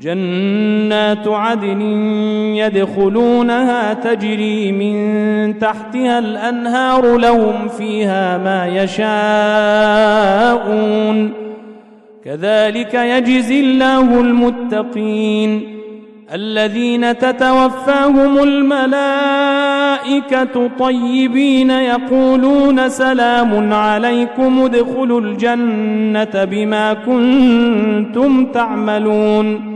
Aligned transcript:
جنات 0.00 1.28
عدن 1.28 1.80
يدخلونها 2.56 3.94
تجري 3.94 4.72
من 4.72 5.58
تحتها 5.58 6.18
الأنهار 6.18 7.16
لهم 7.16 7.68
فيها 7.68 8.38
ما 8.38 8.66
يشاءون. 10.66 11.32
كذلك 12.24 12.94
يجزي 12.94 13.60
الله 13.60 14.20
المتقين. 14.20 15.76
الذين 16.34 17.18
تتوفاهم 17.18 18.42
الملائكة 18.42 19.50
طيبين 20.78 21.70
يقولون 21.70 22.88
سلام 22.88 23.72
عليكم 23.72 24.64
ادخلوا 24.64 25.20
الجنة 25.20 26.44
بما 26.44 26.92
كنتم 26.92 28.46
تعملون. 28.46 29.75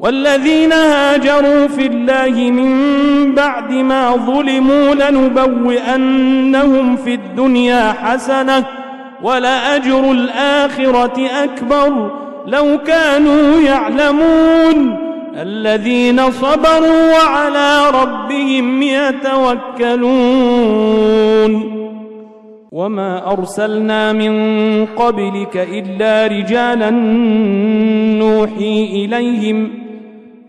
والذين 0.00 0.72
هاجروا 0.72 1.66
في 1.66 1.86
الله 1.86 2.50
من 2.50 2.74
بعد 3.34 3.72
ما 3.72 4.10
ظلموا 4.16 4.94
لنبوئنهم 4.94 6.96
في 6.96 7.14
الدنيا 7.14 7.92
حسنة 7.92 8.64
ولأجر 9.22 10.10
الآخرة 10.12 11.28
أكبر 11.44 12.10
لو 12.46 12.78
كانوا 12.86 13.60
يعلمون 13.60 14.96
الذين 15.36 16.30
صبروا 16.30 17.12
وعلى 17.12 17.90
ربهم 18.02 18.82
يتوكلون 18.82 20.06
وما 22.72 23.32
أرسلنا 23.32 24.12
من 24.12 24.86
قبلك 24.86 25.56
إلا 25.56 26.26
رجالا 26.26 26.90
نوحي 28.18 28.84
إليهم 28.92 29.85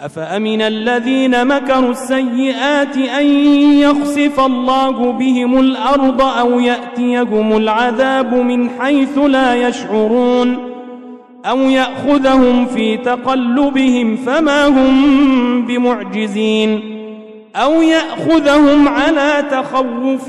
أفأمن 0.00 0.62
الذين 0.62 1.46
مكروا 1.46 1.90
السيئات 1.90 2.96
أن 2.96 3.26
يخسف 3.78 4.40
الله 4.40 5.12
بهم 5.12 5.60
الأرض 5.60 6.22
أو 6.22 6.60
يأتيهم 6.60 7.56
العذاب 7.56 8.34
من 8.34 8.70
حيث 8.80 9.18
لا 9.18 9.68
يشعرون 9.68 10.58
أو 11.46 11.58
يأخذهم 11.58 12.66
في 12.66 12.96
تقلبهم 12.96 14.16
فما 14.16 14.66
هم 14.66 15.66
بمعجزين 15.66 16.80
أو 17.56 17.82
يأخذهم 17.82 18.88
على 18.88 19.44
تخوف 19.50 20.26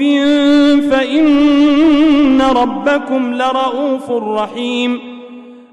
فإن 0.92 2.42
ربكم 2.42 3.34
لرؤوف 3.34 4.12
رحيم 4.12 5.09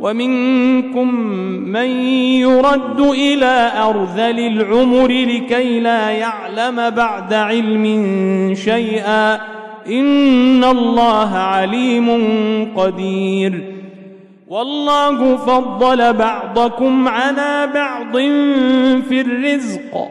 ومنكم 0.00 1.14
من 1.72 1.88
يرد 2.40 3.00
إلى 3.00 3.72
أرذل 3.82 4.40
العمر 4.40 5.08
لكي 5.08 5.80
لا 5.80 6.10
يعلم 6.10 6.90
بعد 6.90 7.34
علم 7.34 7.84
شيئا 8.54 9.34
إن 9.86 10.64
الله 10.64 11.36
عليم 11.36 12.08
قدير 12.76 13.80
والله 14.48 15.36
فضل 15.36 16.12
بعضكم 16.12 17.08
على 17.08 17.68
بعض 17.74 18.16
في 19.08 19.20
الرزق 19.20 20.08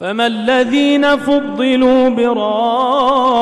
فما 0.00 0.26
الذين 0.26 1.16
فضلوا 1.16 2.08
براد 2.08 3.36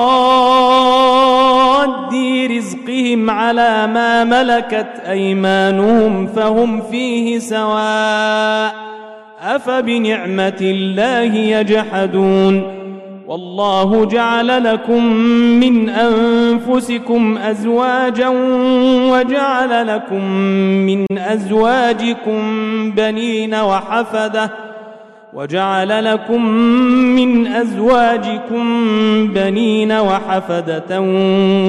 رزقهم 2.57 3.31
على 3.31 3.87
ما 3.87 4.25
ملكت 4.25 5.03
أيمانهم 5.09 6.27
فهم 6.27 6.83
فيه 6.83 7.39
سواء 7.39 8.75
أفبنعمة 9.43 10.59
الله 10.61 11.35
يجحدون 11.35 12.63
والله 13.29 14.05
جعل 14.05 14.65
لكم 14.65 15.05
من 15.61 15.89
أنفسكم 15.89 17.39
أزواجا 17.39 18.29
وجعل 19.13 19.87
لكم 19.87 20.25
من 20.87 21.07
أزواجكم 21.19 22.41
بنين 22.91 23.55
وحفدة 23.55 24.64
وجعل 25.35 26.05
لكم 26.05 26.47
من 27.17 27.47
أزواجكم 27.47 28.65
بنين 29.29 29.93
وحفدة 29.93 31.01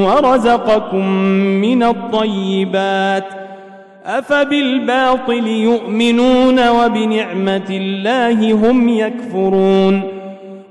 ورزقكم 0.06 1.10
من 1.62 1.84
الطيبات 1.84 3.26
أفبالباطل 4.06 5.48
يؤمنون 5.48 6.70
وبنعمة 6.70 7.70
الله 7.70 8.54
هم 8.54 8.90
يكفرون 8.90 10.02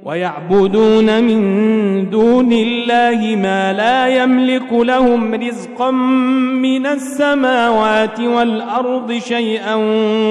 ويعبدون 0.04 1.24
من 1.24 2.10
دون 2.10 2.52
الله 2.52 3.36
ما 3.36 3.72
لا 3.72 4.08
يملك 4.08 4.72
لهم 4.72 5.34
رزقا 5.34 5.90
من 6.60 6.86
السماوات 6.86 8.20
والأرض 8.20 9.12
شيئا 9.12 9.74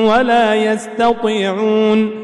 ولا 0.08 0.56
يستطيعون 0.56 2.23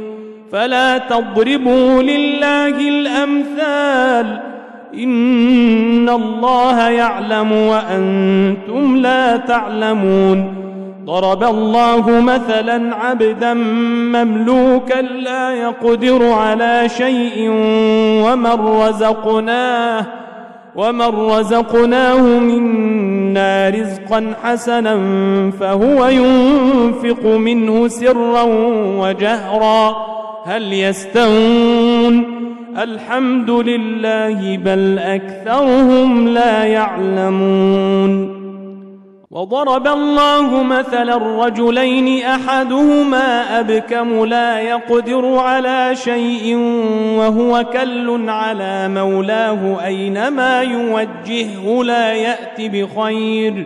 فلا 0.51 0.97
تضربوا 0.97 2.03
لله 2.03 2.89
الأمثال. 2.89 4.39
إن 4.93 6.09
الله 6.09 6.89
يعلم 6.89 7.51
وأنتم 7.51 8.97
لا 8.97 9.37
تعلمون. 9.37 10.55
ضرب 11.05 11.43
الله 11.43 12.21
مثلا 12.21 12.95
عبدا 12.95 13.53
مملوكا 14.13 15.01
لا 15.01 15.53
يقدر 15.53 16.31
على 16.31 16.89
شيء 16.89 17.49
ومن 18.25 18.59
رزقناه 18.81 20.05
ومن 20.75 21.29
رزقناه 21.29 22.21
منا 22.21 23.69
رزقا 23.69 24.33
حسنا 24.43 24.95
فهو 25.59 26.07
ينفق 26.07 27.25
منه 27.25 27.87
سرا 27.87 28.43
وجهرا. 28.99 30.08
هل 30.45 30.73
يستوون 30.73 32.39
الحمد 32.77 33.49
لله 33.49 34.57
بل 34.57 34.99
أكثرهم 34.99 36.27
لا 36.27 36.63
يعلمون 36.63 38.39
وضرب 39.31 39.87
الله 39.87 40.63
مثلا 40.63 41.45
رجلين 41.45 42.23
أحدهما 42.23 43.59
أبكم 43.59 44.25
لا 44.25 44.59
يقدر 44.59 45.37
على 45.37 45.95
شيء 45.95 46.55
وهو 47.17 47.65
كل 47.73 48.29
على 48.29 48.87
مولاه 48.87 49.85
أينما 49.85 50.61
يوجهه 50.61 51.83
لا 51.83 52.13
يات 52.13 52.61
بخير 52.61 53.65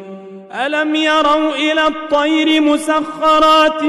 ألم 0.53 0.95
يروا 0.95 1.55
إلى 1.55 1.87
الطير 1.87 2.61
مسخرات 2.61 3.81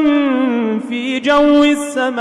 في 0.88 1.20
جو 1.20 1.64
السماء 1.64 2.20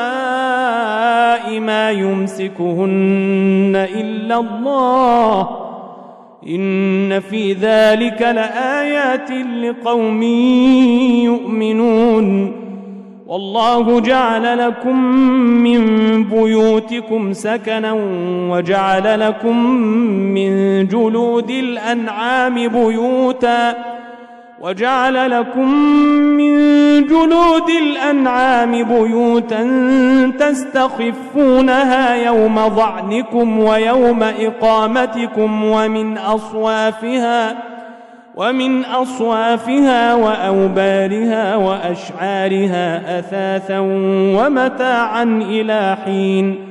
ما 1.59 1.91
يمسكهن 1.91 3.87
إلا 3.95 4.39
الله؟ 4.39 5.49
إن 6.47 7.19
في 7.19 7.53
ذلك 7.53 8.21
لآيات 8.21 9.31
لقوم 9.31 10.23
يؤمنون. 11.23 12.53
والله 13.27 13.99
جعل 13.99 14.67
لكم 14.67 15.05
من 15.63 15.83
بيوتكم 16.23 17.33
سكنا 17.33 17.93
وجعل 18.49 19.19
لكم 19.19 19.65
من 20.09 20.87
جلود 20.87 21.49
الأنعام 21.49 22.67
بيوتاً 22.67 24.00
وجعل 24.61 25.31
لكم 25.31 25.73
من 26.37 26.53
جلود 27.07 27.69
الأنعام 27.81 28.71
بيوتا 28.71 29.63
تستخفونها 30.39 32.15
يوم 32.15 32.69
ظعنكم 32.69 33.59
ويوم 33.59 34.23
إقامتكم 34.23 35.63
ومن 35.63 36.17
أصوافها 36.17 37.55
ومن 38.35 38.85
أصوافها 38.85 40.13
وأوبارها 40.13 41.55
وأشعارها 41.55 43.19
أثاثا 43.19 43.79
ومتاعا 44.37 45.23
إلى 45.23 45.97
حين 46.05 46.70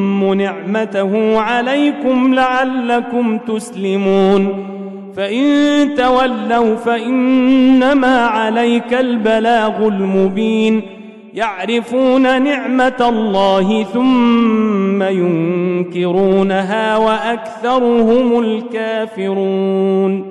نعمته 0.23 1.39
عليكم 1.39 2.33
لعلكم 2.33 3.37
تسلمون. 3.37 4.67
فإن 5.17 5.45
تولوا 5.97 6.75
فإنما 6.75 8.25
عليك 8.25 8.93
البلاغ 8.93 9.87
المبين. 9.87 10.81
يعرفون 11.33 12.43
نعمة 12.43 13.09
الله 13.09 13.83
ثم 13.83 15.03
ينكرونها 15.03 16.97
وأكثرهم 16.97 18.39
الكافرون. 18.39 20.30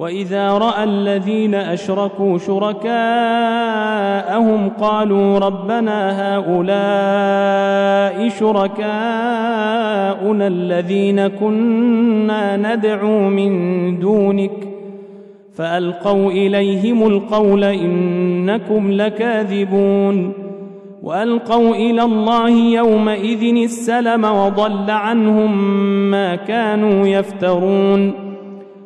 وإذا 0.00 0.50
رأى 0.52 0.84
الذين 0.84 1.54
أشركوا 1.54 2.38
شركاءهم 2.38 2.98
قالوا 4.68 5.38
ربنا 5.38 6.36
هؤلاء 6.36 8.28
شركاءنا 8.28 8.86
الذين 10.46 11.28
كنا 11.28 12.56
ندعو 12.56 13.28
من 13.28 13.98
دونك 13.98 14.68
فألقوا 15.54 16.30
إليهم 16.30 17.06
القول 17.06 17.64
إنكم 17.64 18.92
لكاذبون 18.92 20.32
وألقوا 21.02 21.74
إلى 21.74 22.02
الله 22.02 22.50
يومئذ 22.50 23.62
السلم 23.62 24.24
وضل 24.24 24.90
عنهم 24.90 25.70
ما 26.10 26.36
كانوا 26.36 27.06
يفترون 27.06 28.29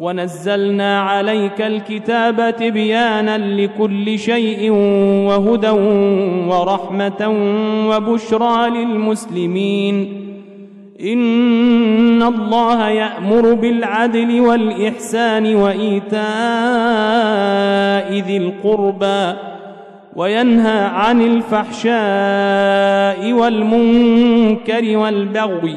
ونزلنا 0.00 1.00
عليك 1.00 1.62
الكتاب 1.62 2.56
تبيانا 2.56 3.38
لكل 3.38 4.18
شيء 4.18 4.70
وهدى 5.28 5.70
ورحمة 6.48 7.28
وبشرى 7.88 8.70
للمسلمين. 8.70 10.24
إن 11.00 12.22
الله 12.22 12.88
يأمر 12.88 13.54
بالعدل 13.54 14.40
والإحسان 14.40 15.54
وإيتاء 15.54 16.24
ذي 18.20 18.36
القربى 18.36 19.32
وينهى 20.16 20.84
عن 20.84 21.22
الفحشاء 21.22 23.32
والمنكر 23.32 24.96
والبغي 24.96 25.76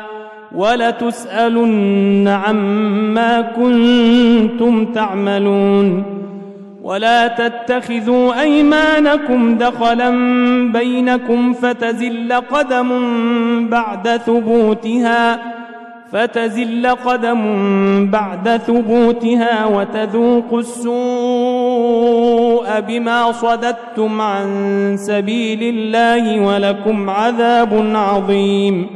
ولتسألن 0.55 2.27
عما 2.27 3.41
كنتم 3.41 4.85
تعملون 4.85 6.03
ولا 6.83 7.27
تتخذوا 7.27 8.41
أيمانكم 8.41 9.57
دخلا 9.57 10.09
بينكم 10.73 11.53
فتزل 11.53 12.33
قدم 12.33 12.89
بعد 13.69 14.07
ثبوتها 14.07 15.39
فتزل 16.11 16.87
قدم 16.87 17.41
بعد 18.09 18.57
ثبوتها 18.57 19.65
وتذوقوا 19.65 20.59
السوء 20.59 21.99
بما 22.79 23.31
صددتم 23.31 24.21
عن 24.21 24.47
سبيل 24.99 25.63
الله 25.63 26.39
ولكم 26.39 27.09
عذاب 27.09 27.91
عظيم 27.95 28.87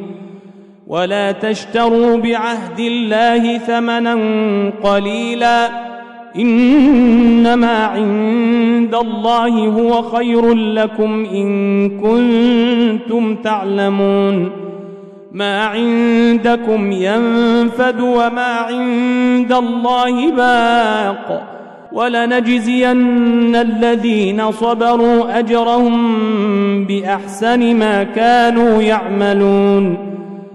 ولا 0.87 1.31
تشتروا 1.31 2.17
بعهد 2.17 2.79
الله 2.79 3.57
ثمنا 3.57 4.15
قليلا 4.83 5.69
إنما 6.35 7.85
عند 7.85 8.95
الله 8.95 9.67
هو 9.67 10.01
خير 10.01 10.53
لكم 10.53 11.25
إن 11.25 11.89
كنتم 11.89 13.35
تعلمون 13.35 14.51
ما 15.31 15.65
عندكم 15.65 16.91
ينفد 16.91 17.99
وما 17.99 18.57
عند 18.69 19.53
الله 19.53 20.31
باق 20.31 21.55
ولنجزين 21.91 23.55
الذين 23.55 24.51
صبروا 24.51 25.39
أجرهم 25.39 26.85
بأحسن 26.85 27.75
ما 27.75 28.03
كانوا 28.03 28.81
يعملون 28.81 30.14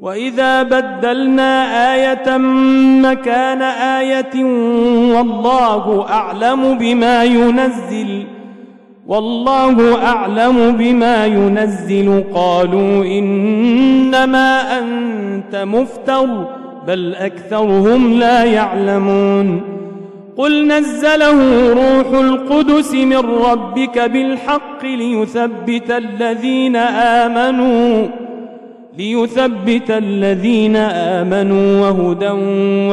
واذا 0.00 0.62
بدلنا 0.62 1.94
إيه 1.94 2.38
مكان 3.02 3.62
إيه 3.62 4.44
والله 5.14 6.06
اعلم 6.08 6.78
بما 6.78 7.24
ينزل 7.24 8.26
والله 9.06 10.04
اعلم 10.06 10.72
بما 10.72 11.26
ينزل 11.26 12.24
قالوا 12.34 13.04
انما 13.04 14.78
انت 14.78 15.56
مفتر 15.56 16.46
بل 16.86 17.14
اكثرهم 17.14 18.12
لا 18.12 18.44
يعلمون 18.44 19.60
قل 20.36 20.68
نزله 20.68 21.72
روح 21.72 22.20
القدس 22.20 22.94
من 22.94 23.16
ربك 23.16 23.98
بالحق 23.98 24.84
ليثبت 24.84 25.90
الذين 25.90 26.76
آمنوا 26.76 28.06
ليثبت 28.98 29.90
الذين 29.90 30.76
آمنوا 30.76 31.80
وهدى 31.80 32.30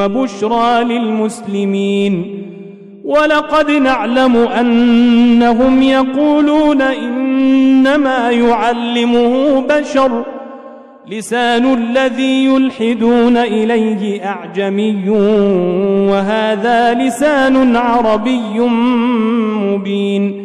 وبشرى 0.01 0.83
للمسلمين. 0.83 2.41
ولقد 3.05 3.71
نعلم 3.71 4.35
أنهم 4.35 5.81
يقولون 5.81 6.81
إنما 6.81 8.31
يعلمه 8.31 9.61
بشر. 9.61 10.23
لسان 11.11 11.73
الذي 11.73 12.45
يلحدون 12.45 13.37
إليه 13.37 14.25
أعجمي 14.25 15.09
وهذا 16.09 16.93
لسان 16.93 17.75
عربي 17.75 18.59
مبين. 19.59 20.44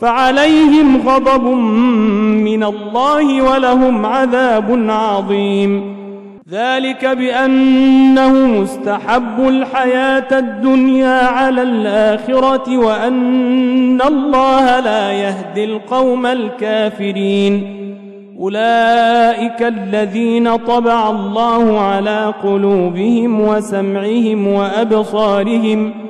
فعليهم 0.00 1.08
غضب 1.08 1.44
من 2.44 2.64
الله 2.64 3.42
ولهم 3.42 4.06
عذاب 4.06 4.84
عظيم. 4.88 6.00
ذلك 6.50 7.04
بأنه 7.06 8.32
مستحب 8.60 9.48
الحياة 9.48 10.38
الدنيا 10.38 11.26
على 11.26 11.62
الآخرة 11.62 12.78
وأن 12.78 14.02
الله 14.02 14.80
لا 14.80 15.12
يهدي 15.12 15.64
القوم 15.64 16.26
الكافرين. 16.26 17.80
أولئك 18.40 19.62
الذين 19.62 20.56
طبع 20.56 21.10
الله 21.10 21.80
على 21.80 22.34
قلوبهم 22.42 23.40
وسمعهم 23.40 24.46
وأبصارهم 24.46 26.09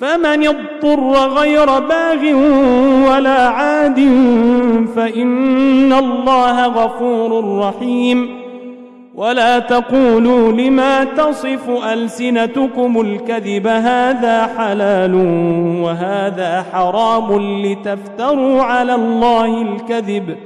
فمن 0.00 0.46
اضطر 0.46 1.12
غير 1.28 1.66
باغ 1.66 2.22
ولا 3.10 3.48
عاد 3.48 4.00
فإن 4.96 5.92
الله 5.92 6.66
غفور 6.66 7.58
رحيم. 7.58 8.46
ولا 9.14 9.58
تقولوا 9.58 10.52
لما 10.52 11.04
تصف 11.04 11.70
ألسنتكم 11.92 13.00
الكذب 13.00 13.66
هذا 13.66 14.50
حلال 14.58 15.14
وهذا 15.82 16.64
حرام 16.72 17.38
لتفتروا 17.62 18.62
على 18.62 18.94
الله 18.94 19.62
الكذب. 19.62 20.36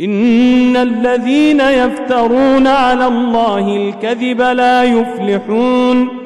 إن 0.00 0.76
الذين 0.76 1.60
يفترون 1.60 2.66
على 2.66 3.06
الله 3.06 3.76
الكذب 3.76 4.40
لا 4.40 4.82
يفلحون. 4.82 6.25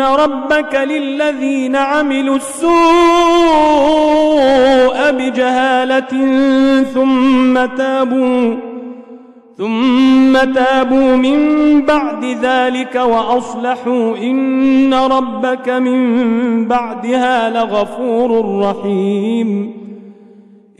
ربك 0.00 0.74
للذين 0.74 1.76
عملوا 1.76 2.36
السوء 2.36 2.70
بجهالة 5.10 6.26
ثم 6.82 7.66
تابوا 7.76 8.56
ثم 9.58 10.52
تابوا 10.54 11.16
من 11.16 11.40
بعد 11.82 12.24
ذلك 12.24 12.94
واصلحوا 12.94 14.16
ان 14.16 14.94
ربك 14.94 15.68
من 15.68 16.68
بعدها 16.68 17.50
لغفور 17.50 18.60
رحيم. 18.60 19.80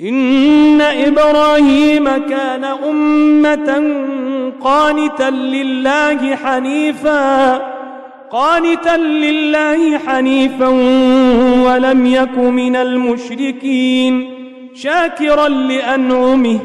ان 0.01 0.81
إبراهيم 0.81 2.05
كان 2.05 2.65
امه 2.65 3.83
قانتا 4.61 5.31
لله 5.31 6.37
حنيفا. 6.37 7.80
قانتا 8.33 8.97
لله 8.97 9.99
حنيفا 9.99 10.69
ولم 11.65 12.07
يك 12.07 12.39
من 12.39 12.77
المشركين 12.77 14.31
شاكرا 14.75 15.49
لأنعمه 15.49 16.59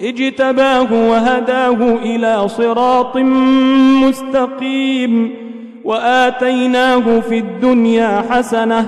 اجتباه 0.00 0.92
وهداه 0.92 1.98
إلى 2.02 2.48
صراط 2.48 3.16
مستقيم 4.06 5.34
وآتيناه 5.84 7.20
في 7.20 7.38
الدنيا 7.38 8.24
حسنة 8.30 8.86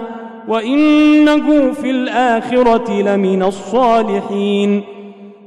وإنه 0.49 1.73
في 1.73 1.91
الآخرة 1.91 3.03
لمن 3.03 3.43
الصالحين. 3.43 4.83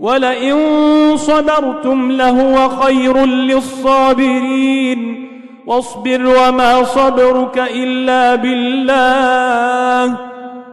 ولئن 0.00 0.56
صبرتم 1.16 2.12
لهو 2.12 2.68
خير 2.68 3.24
للصابرين. 3.24 5.26
واصبر 5.66 6.26
وما 6.26 6.84
صبرك 6.84 7.58
إلا 7.74 8.34
بالله. 8.34 10.16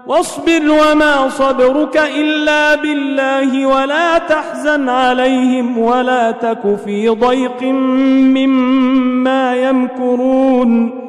واصبر 0.07 0.69
وما 0.69 1.29
صبرك 1.29 2.01
إلا 2.17 2.75
بالله. 2.75 3.65
ولا 3.65 4.17
تحزن 4.17 4.89
عليهم 4.89 5.77
ولا 5.77 6.31
تك 6.31 6.77
في 6.85 7.09
ضيق 7.09 7.63
مما 7.63 9.55
يمكرون. 9.55 11.06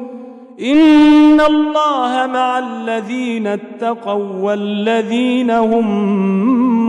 إن 0.61 1.41
الله 1.41 2.27
مع 2.27 2.59
الذين 2.59 3.47
اتقوا 3.47 4.25
والذين 4.41 5.51
هم 5.51 5.85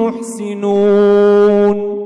محسنون 0.00 2.00